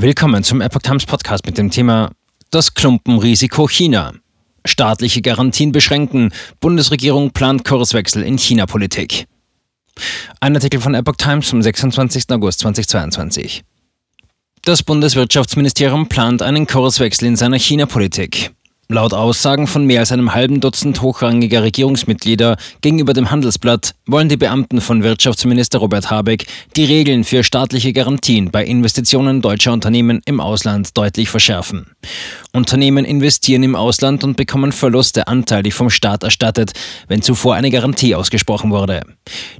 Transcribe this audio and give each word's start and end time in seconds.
Willkommen 0.00 0.44
zum 0.44 0.60
Epoch 0.60 0.82
Times 0.82 1.06
Podcast 1.06 1.44
mit 1.44 1.58
dem 1.58 1.72
Thema 1.72 2.12
Das 2.52 2.72
Klumpenrisiko 2.72 3.66
China. 3.66 4.12
Staatliche 4.64 5.22
Garantien 5.22 5.72
beschränken. 5.72 6.32
Bundesregierung 6.60 7.32
plant 7.32 7.64
Kurswechsel 7.64 8.22
in 8.22 8.38
China-Politik. 8.38 9.26
Ein 10.38 10.54
Artikel 10.54 10.80
von 10.80 10.94
Epoch 10.94 11.16
Times 11.16 11.50
vom 11.50 11.62
26. 11.62 12.30
August 12.30 12.60
2022. 12.60 13.64
Das 14.62 14.84
Bundeswirtschaftsministerium 14.84 16.08
plant 16.08 16.42
einen 16.42 16.68
Kurswechsel 16.68 17.26
in 17.26 17.34
seiner 17.34 17.58
China-Politik. 17.58 18.52
Laut 18.90 19.12
Aussagen 19.12 19.66
von 19.66 19.84
mehr 19.84 20.00
als 20.00 20.12
einem 20.12 20.32
halben 20.32 20.60
Dutzend 20.60 21.02
hochrangiger 21.02 21.62
Regierungsmitglieder 21.62 22.56
gegenüber 22.80 23.12
dem 23.12 23.30
Handelsblatt 23.30 23.94
wollen 24.06 24.30
die 24.30 24.38
Beamten 24.38 24.80
von 24.80 25.02
Wirtschaftsminister 25.02 25.80
Robert 25.80 26.10
Habeck 26.10 26.46
die 26.74 26.86
Regeln 26.86 27.24
für 27.24 27.44
staatliche 27.44 27.92
Garantien 27.92 28.50
bei 28.50 28.64
Investitionen 28.64 29.42
deutscher 29.42 29.74
Unternehmen 29.74 30.22
im 30.24 30.40
Ausland 30.40 30.96
deutlich 30.96 31.28
verschärfen. 31.28 31.88
Unternehmen 32.54 33.04
investieren 33.04 33.62
im 33.62 33.76
Ausland 33.76 34.24
und 34.24 34.38
bekommen 34.38 34.72
Verluste 34.72 35.28
anteilig 35.28 35.74
vom 35.74 35.90
Staat 35.90 36.22
erstattet, 36.22 36.72
wenn 37.08 37.20
zuvor 37.20 37.56
eine 37.56 37.70
Garantie 37.70 38.14
ausgesprochen 38.14 38.70
wurde. 38.70 39.02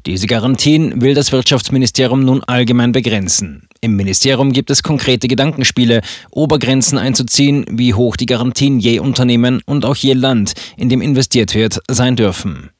Diese 0.06 0.26
Garantien 0.26 1.02
will 1.02 1.12
das 1.12 1.32
Wirtschaftsministerium 1.32 2.24
nun 2.24 2.42
allgemein 2.44 2.92
begrenzen. 2.92 3.68
Im 3.80 3.94
Ministerium 3.94 4.52
gibt 4.52 4.70
es 4.70 4.82
konkrete 4.82 5.28
Gedankenspiele, 5.28 6.00
Obergrenzen 6.30 6.98
einzuziehen, 6.98 7.64
wie 7.70 7.94
hoch 7.94 8.16
die 8.16 8.26
Garantien 8.26 8.80
je 8.80 8.98
Unternehmen 8.98 9.60
und 9.66 9.84
auch 9.84 9.96
je 9.96 10.14
Land, 10.14 10.54
in 10.76 10.88
dem 10.88 11.00
investiert 11.00 11.54
wird, 11.54 11.80
sein 11.88 12.16
dürfen. 12.16 12.70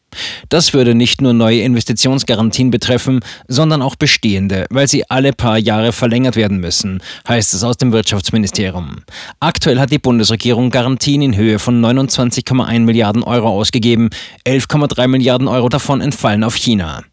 Das 0.49 0.73
würde 0.73 0.95
nicht 0.95 1.21
nur 1.21 1.35
neue 1.35 1.61
Investitionsgarantien 1.61 2.71
betreffen, 2.71 3.21
sondern 3.47 3.83
auch 3.83 3.95
bestehende, 3.95 4.67
weil 4.71 4.89
sie 4.89 5.09
alle 5.09 5.33
paar 5.33 5.59
Jahre 5.59 5.93
verlängert 5.93 6.35
werden 6.35 6.59
müssen, 6.59 7.03
heißt 7.29 7.55
es 7.55 7.63
aus 7.63 7.77
dem 7.77 7.93
Wirtschaftsministerium. 7.93 9.03
Aktuell 9.39 9.79
hat 9.79 9.93
die 9.93 9.99
Bundesregierung 9.99 10.71
Garantien 10.71 11.23
in 11.23 11.37
Höhe 11.37 11.59
von 11.59 11.85
29,1 11.85 12.81
Milliarden 12.81 13.23
Euro 13.23 13.49
ausgegeben, 13.49 14.11
11,3 14.47 15.09
Milliarden 15.09 15.47
Euro 15.47 15.69
davon 15.69 16.01
entfallen 16.01 16.43
auf 16.43 16.57
China. 16.57 17.05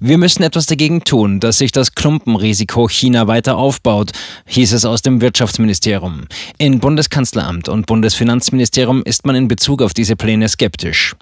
Wir 0.00 0.18
müssen 0.18 0.42
etwas 0.42 0.66
dagegen 0.66 1.04
tun, 1.04 1.40
dass 1.40 1.58
sich 1.58 1.72
das 1.72 1.94
Klumpenrisiko 1.94 2.88
China 2.88 3.26
weiter 3.26 3.56
aufbaut, 3.56 4.12
hieß 4.46 4.72
es 4.72 4.84
aus 4.84 5.02
dem 5.02 5.20
Wirtschaftsministerium. 5.20 6.26
In 6.58 6.80
Bundeskanzleramt 6.80 7.68
und 7.68 7.86
Bundesfinanzministerium 7.86 9.02
ist 9.04 9.26
man 9.26 9.36
in 9.36 9.48
Bezug 9.48 9.82
auf 9.82 9.94
diese 9.94 10.16
Pläne 10.16 10.48
skeptisch. 10.48 11.14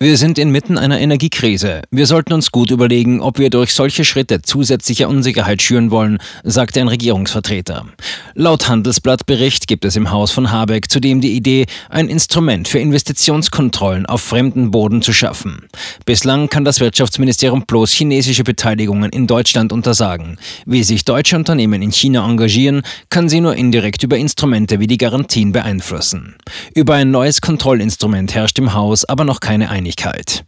Wir 0.00 0.16
sind 0.16 0.38
inmitten 0.38 0.78
einer 0.78 1.00
Energiekrise. 1.00 1.82
Wir 1.90 2.06
sollten 2.06 2.32
uns 2.32 2.50
gut 2.50 2.70
überlegen, 2.70 3.20
ob 3.20 3.38
wir 3.38 3.50
durch 3.50 3.74
solche 3.74 4.04
Schritte 4.04 4.42
zusätzliche 4.42 5.08
Unsicherheit 5.08 5.62
schüren 5.62 5.90
wollen, 5.90 6.18
sagte 6.44 6.80
ein 6.80 6.88
Regierungsvertreter. 6.88 7.86
Laut 8.34 8.68
Handelsblattbericht 8.68 9.66
gibt 9.66 9.84
es 9.84 9.96
im 9.96 10.10
Haus 10.10 10.32
von 10.32 10.50
Habeck 10.50 10.90
zudem 10.90 11.20
die 11.20 11.36
Idee, 11.36 11.66
ein 11.88 12.08
Instrument 12.08 12.68
für 12.68 12.78
Investitionskontrollen 12.78 14.06
auf 14.06 14.22
fremden 14.22 14.70
Boden 14.70 15.02
zu 15.02 15.12
schaffen. 15.12 15.68
Bislang 16.04 16.48
kann 16.48 16.64
das 16.64 16.80
Wirtschaftsministerium 16.80 17.64
bloß 17.66 17.91
chinesische 17.92 18.44
Beteiligungen 18.44 19.10
in 19.10 19.26
Deutschland 19.26 19.72
untersagen. 19.72 20.38
Wie 20.66 20.82
sich 20.82 21.04
deutsche 21.04 21.36
Unternehmen 21.36 21.82
in 21.82 21.92
China 21.92 22.28
engagieren, 22.28 22.82
kann 23.10 23.28
sie 23.28 23.40
nur 23.40 23.54
indirekt 23.54 24.02
über 24.02 24.18
Instrumente 24.18 24.80
wie 24.80 24.86
die 24.86 24.98
Garantien 24.98 25.52
beeinflussen. 25.52 26.36
Über 26.74 26.94
ein 26.94 27.10
neues 27.10 27.40
Kontrollinstrument 27.40 28.34
herrscht 28.34 28.58
im 28.58 28.74
Haus 28.74 29.04
aber 29.04 29.24
noch 29.24 29.40
keine 29.40 29.70
Einigkeit. 29.70 30.44